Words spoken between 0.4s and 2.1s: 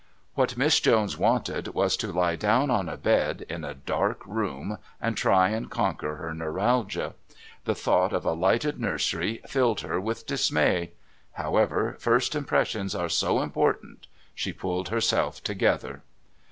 Miss Jones wanted was